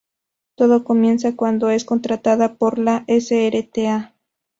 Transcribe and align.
Todo 0.55 0.83
comienza 0.83 1.35
cuando 1.35 1.69
es 1.69 1.85
contratada 1.85 2.55
por 2.55 2.79
la 2.79 3.05
Srta. 3.07 4.15